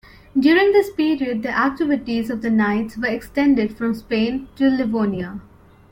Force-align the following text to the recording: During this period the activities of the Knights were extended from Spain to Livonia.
During 0.35 0.71
this 0.71 0.89
period 0.89 1.43
the 1.43 1.55
activities 1.55 2.31
of 2.31 2.41
the 2.41 2.49
Knights 2.49 2.97
were 2.97 3.05
extended 3.05 3.77
from 3.77 3.93
Spain 3.93 4.47
to 4.55 4.67
Livonia. 4.67 5.39